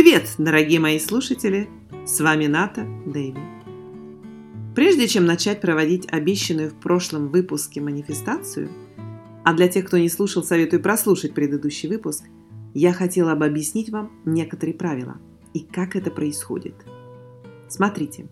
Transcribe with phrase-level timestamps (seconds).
[0.00, 1.68] Привет, дорогие мои слушатели!
[2.06, 3.40] С вами Ната Дэйви.
[4.76, 8.70] Прежде чем начать проводить обещанную в прошлом выпуске манифестацию,
[9.44, 12.22] а для тех, кто не слушал, советую прослушать предыдущий выпуск,
[12.74, 15.16] я хотела бы объяснить вам некоторые правила
[15.52, 16.76] и как это происходит.
[17.66, 18.28] Смотрите,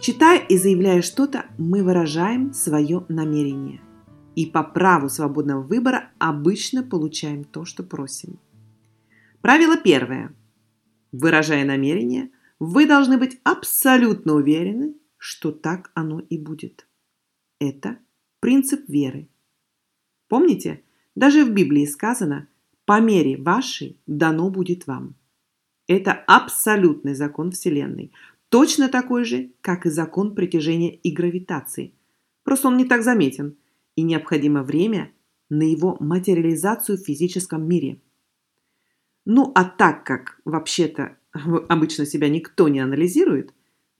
[0.00, 3.82] читая и заявляя что-то, мы выражаем свое намерение.
[4.36, 8.38] И по праву свободного выбора обычно получаем то, что просим.
[9.42, 10.34] Правило первое–
[11.16, 16.88] Выражая намерение, вы должны быть абсолютно уверены, что так оно и будет.
[17.60, 17.98] Это
[18.40, 19.28] принцип веры.
[20.26, 20.82] Помните,
[21.14, 22.48] даже в Библии сказано
[22.84, 25.14] «по мере вашей дано будет вам».
[25.86, 28.10] Это абсолютный закон Вселенной,
[28.48, 31.94] точно такой же, как и закон притяжения и гравитации.
[32.42, 33.56] Просто он не так заметен,
[33.94, 35.12] и необходимо время
[35.48, 38.00] на его материализацию в физическом мире–
[39.24, 41.16] ну, а так как вообще-то
[41.68, 43.54] обычно себя никто не анализирует,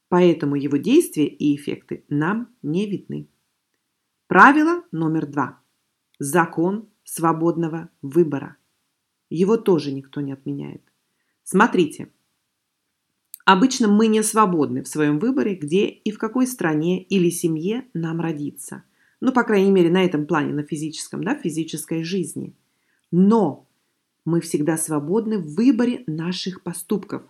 [0.08, 3.28] поэтому его действия и эффекты нам не видны.
[4.26, 5.60] Правило номер два.
[6.18, 8.56] Закон свободного выбора.
[9.30, 10.82] Его тоже никто не отменяет.
[11.42, 12.08] Смотрите,
[13.44, 18.20] обычно мы не свободны в своем выборе, где и в какой стране или семье нам
[18.20, 18.84] родиться.
[19.20, 22.54] Ну, по крайней мере, на этом плане, на физическом, да, физической жизни.
[23.10, 23.68] Но
[24.24, 27.22] мы всегда свободны в выборе наших поступков.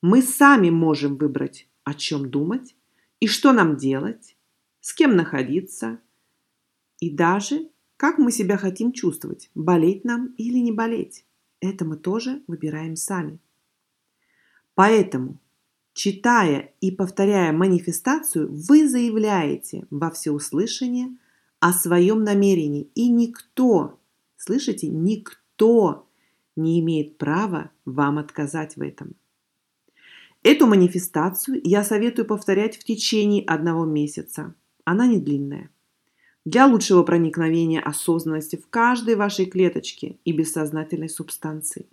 [0.00, 2.74] Мы сами можем выбрать, о чем думать
[3.20, 4.36] и что нам делать,
[4.80, 6.00] с кем находиться
[7.00, 11.24] и даже как мы себя хотим чувствовать, болеть нам или не болеть.
[11.60, 13.38] Это мы тоже выбираем сами.
[14.74, 15.38] Поэтому,
[15.92, 21.16] читая и повторяя манифестацию, вы заявляете во всеуслышание
[21.60, 24.00] о своем намерении, и никто,
[24.36, 26.08] слышите, никто никто
[26.56, 29.14] не имеет права вам отказать в этом.
[30.42, 34.54] Эту манифестацию я советую повторять в течение одного месяца.
[34.84, 35.70] Она не длинная.
[36.44, 41.86] Для лучшего проникновения осознанности в каждой вашей клеточке и бессознательной субстанции.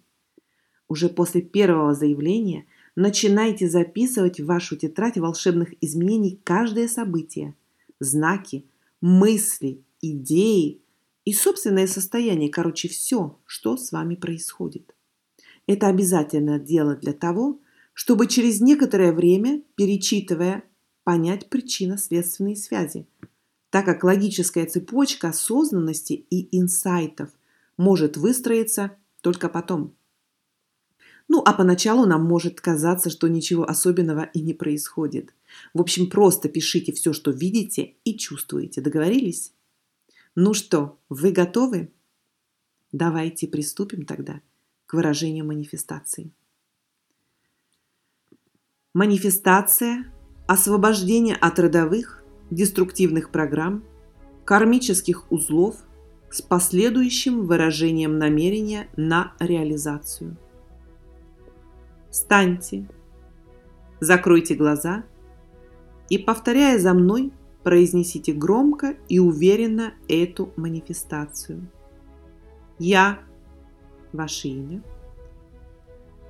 [0.88, 2.66] Уже после первого заявления
[2.96, 7.54] начинайте записывать в вашу тетрадь волшебных изменений каждое событие,
[8.00, 8.66] знаки,
[9.00, 10.82] мысли, идеи,
[11.26, 14.96] и собственное состояние, короче, все, что с вами происходит.
[15.68, 17.60] Это обязательно делать для того,
[17.94, 20.64] чтобы через некоторое время, перечитывая,
[21.04, 23.08] понять причинно-следственные связи,
[23.70, 27.30] так как логическая цепочка осознанности и инсайтов
[27.78, 29.96] может выстроиться только потом.
[31.28, 35.36] Ну, а поначалу нам может казаться, что ничего особенного и не происходит.
[35.76, 38.82] В общем, просто пишите все, что видите и чувствуете.
[38.82, 39.54] Договорились?
[40.42, 41.92] Ну что, вы готовы?
[42.94, 44.40] Давайте приступим тогда
[44.86, 46.32] к выражению манифестации.
[48.94, 50.06] Манифестация–
[50.48, 53.84] освобождение от родовых, деструктивных программ,
[54.46, 55.76] кармических узлов
[56.32, 60.38] с последующим выражением намерения на реализацию.
[62.10, 62.88] Встаньте,
[64.00, 65.04] закройте глаза
[66.08, 67.34] и, повторяя за мной,
[67.70, 71.70] произнесите громко и уверенно эту манифестацию.
[72.80, 73.20] Я,
[74.12, 74.82] ваше имя,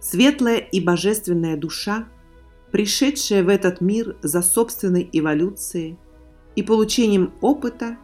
[0.01, 2.09] светлая и божественная душа,
[2.73, 5.97] пришедшая в этот мир за собственной эволюцией
[6.57, 7.95] и получением опыта,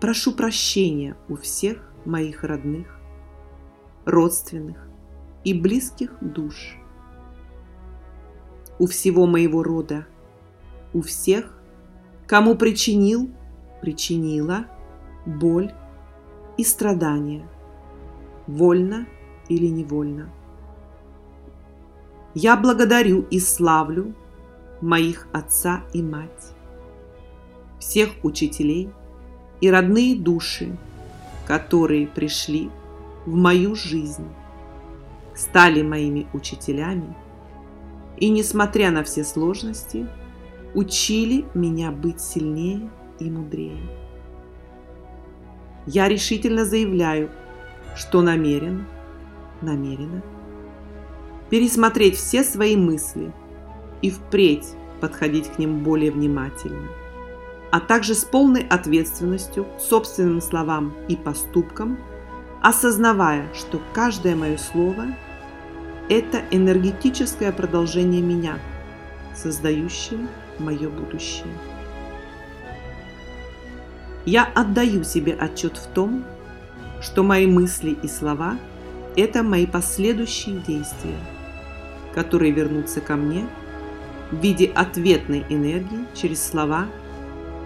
[0.00, 2.98] прошу прощения у всех моих родных,
[4.04, 4.88] родственных
[5.44, 6.76] и близких душ,
[8.80, 10.08] у всего моего рода,
[10.92, 11.56] у всех,
[12.26, 13.30] кому причинил,
[13.80, 14.66] причинила
[15.26, 15.72] боль
[16.56, 17.48] и страдания,
[18.46, 19.06] вольно
[19.48, 20.30] или невольно.
[22.34, 24.14] Я благодарю и славлю
[24.80, 26.52] моих отца и мать,
[27.78, 28.90] всех учителей
[29.60, 30.76] и родные души,
[31.46, 32.70] которые пришли
[33.24, 34.28] в мою жизнь,
[35.34, 37.14] стали моими учителями
[38.16, 40.08] и, несмотря на все сложности,
[40.74, 43.80] учили меня быть сильнее и мудрее.
[45.86, 47.30] Я решительно заявляю,
[47.94, 48.86] что намерен,
[49.60, 50.22] намерена
[51.50, 53.32] пересмотреть все свои мысли
[54.02, 54.66] и впредь
[55.00, 56.88] подходить к ним более внимательно,
[57.70, 61.98] а также с полной ответственностью к собственным словам и поступкам,
[62.62, 65.06] осознавая, что каждое мое слово–
[66.08, 68.58] это энергетическое продолжение меня,
[69.36, 70.26] создающее
[70.58, 71.46] мое будущее.
[74.24, 76.24] Я отдаю себе отчет в том,
[77.00, 78.58] что мои мысли и слова–
[79.16, 81.18] это мои последующие действия.
[82.14, 83.46] которые вернутся ко мне
[84.30, 86.86] в виде ответной энергии через слова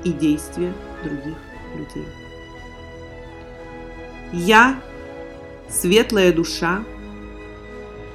[0.05, 0.73] и действия
[1.05, 1.37] других
[1.77, 2.07] людей.
[4.33, 4.81] Я,
[5.69, 6.83] светлая душа,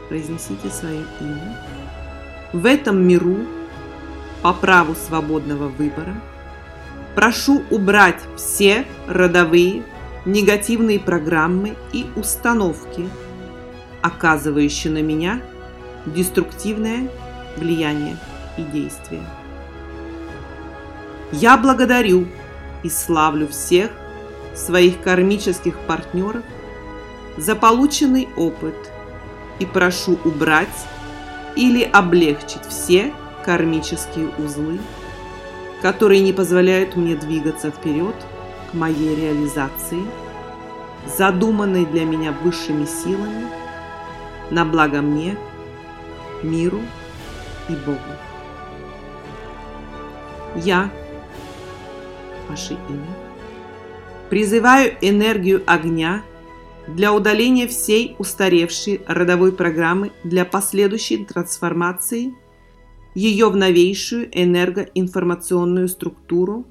[0.09, 1.57] произнесите свое имя,
[2.51, 3.37] в этом миру
[4.43, 6.15] по праву свободного выбора
[7.15, 9.83] прошу убрать все родовые
[10.25, 13.09] негативные программы и установки,
[14.01, 15.41] оказывающие на меня
[16.05, 17.09] деструктивное
[17.57, 18.17] влияние
[18.57, 19.23] и действие.
[21.31, 22.27] Я благодарю
[22.83, 23.91] и славлю всех
[24.53, 26.43] своих кармических партнеров
[27.37, 28.75] за полученный опыт
[29.59, 30.67] и прошу убрать
[31.55, 33.13] или облегчить все
[33.45, 34.79] кармические узлы,
[35.81, 38.15] которые не позволяют мне двигаться вперед
[38.71, 40.01] к моей реализации,
[41.17, 43.47] задуманной для меня высшими силами,
[44.49, 45.37] на благо мне,
[46.41, 46.81] миру
[47.69, 47.99] и Богу.
[50.55, 50.89] Я,
[52.47, 53.15] ваше имя,
[54.29, 56.21] призываю энергию огня
[56.87, 62.33] для удаления всей устаревшей родовой программы для последующей трансформации
[63.15, 66.65] ее в новейшую энергоинформационную структуру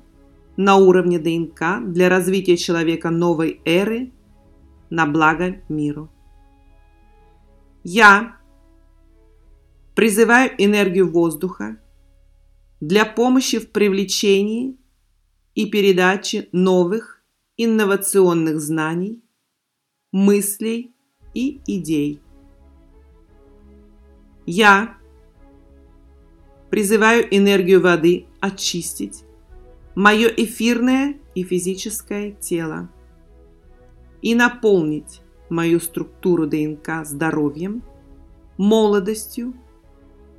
[0.57, 4.13] на уровне ДНК для развития человека новой эры
[4.91, 6.11] на благо миру.
[7.85, 8.37] Я
[9.95, 11.79] призываю энергию воздуха
[12.81, 14.77] для помощи в привлечении
[15.55, 17.23] и передаче новых
[17.57, 19.23] инновационных знаний,
[20.11, 20.95] мыслей
[21.35, 22.21] и идей.
[24.47, 24.99] Я
[26.73, 29.25] призываю энергию воды очистить
[29.95, 32.89] мое эфирное и физическое тело
[34.23, 35.21] и наполнить
[35.51, 37.83] мою структуру ДНК здоровьем,
[38.57, 39.53] молодостью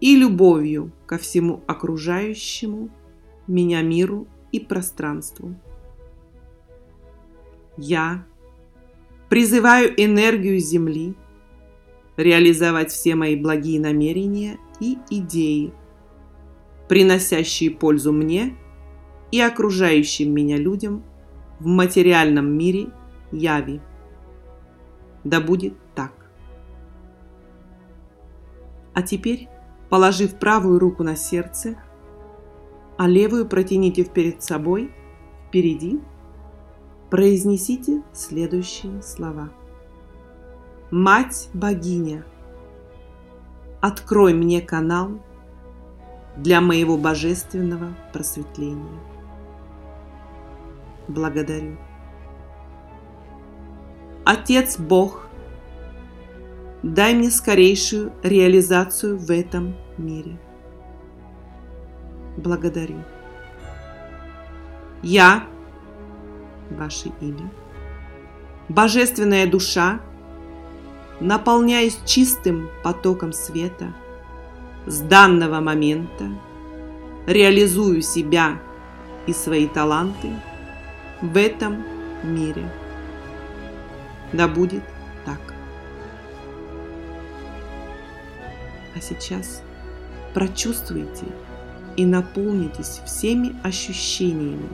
[0.01, 2.89] и любовью ко всему окружающему
[3.45, 5.53] меня миру и пространству.
[7.77, 8.25] Я
[9.29, 11.13] призываю энергию Земли
[12.17, 15.71] реализовать все мои благие намерения и идеи,
[16.87, 18.55] приносящие пользу мне
[19.31, 21.03] и окружающим меня людям
[21.59, 22.87] в материальном мире
[23.31, 23.81] Яви.
[25.23, 26.11] Да будет так.
[28.93, 29.49] А теперь
[29.93, 31.75] Положив правую руку на сердце,
[32.97, 34.91] а левую протяните перед собой,
[35.47, 36.01] впереди,
[37.11, 39.51] произнесите следующие слова.
[40.89, 42.25] Мать-богиня,
[43.81, 45.23] открой мне канал
[46.37, 48.99] для моего божественного просветления.
[51.07, 51.77] Благодарю.
[54.25, 55.27] Отец Бог,
[56.81, 60.39] дай мне скорейшую реализацию в этом мире.
[62.37, 63.03] Благодарю.
[65.01, 65.45] Я,
[66.69, 67.51] ваше имя,
[68.69, 69.99] божественная душа,
[71.19, 73.93] наполняясь чистым потоком света,
[74.85, 76.25] с данного момента
[77.27, 78.59] реализую себя
[79.27, 80.29] и свои таланты
[81.21, 81.83] в этом
[82.23, 82.69] мире.
[84.33, 84.83] Да будет
[85.25, 85.39] так.
[88.95, 89.61] А сейчас–
[90.33, 91.25] прочувствуйте
[91.95, 94.69] и наполнитесь всеми ощущениями,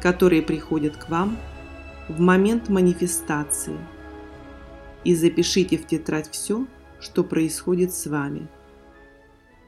[0.00, 1.38] которые приходят к вам
[2.08, 3.76] в момент манифестации
[5.04, 6.66] и запишите в тетрадь все,
[7.00, 8.48] что происходит с вами,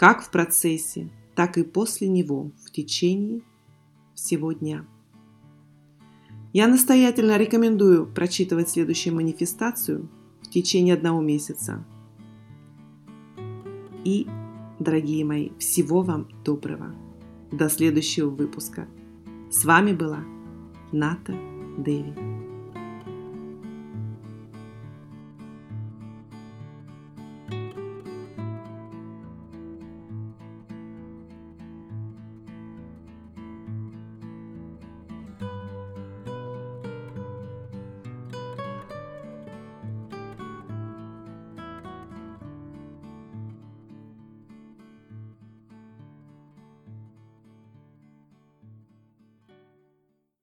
[0.00, 3.42] как в процессе, так и после него в течение
[4.14, 4.87] всего дня.
[6.54, 10.09] Я настоятельно рекомендую прочитывать следующую манифестацию
[10.40, 11.85] в течение одного месяца
[14.02, 14.26] и
[14.78, 16.95] Дорогие мои, всего вам доброго.
[17.52, 18.88] До следующего выпуска.
[19.50, 20.25] С вами была
[20.90, 21.35] Ната
[21.76, 22.39] Дэви.